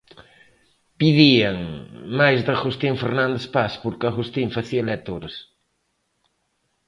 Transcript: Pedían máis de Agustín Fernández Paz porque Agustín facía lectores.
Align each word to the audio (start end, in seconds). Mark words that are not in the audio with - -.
Pedían 0.99 1.57
máis 2.19 2.39
de 2.45 2.51
Agustín 2.57 2.95
Fernández 3.03 3.43
Paz 3.55 3.71
porque 3.83 4.05
Agustín 4.07 4.47
facía 4.57 4.87
lectores. 4.91 5.35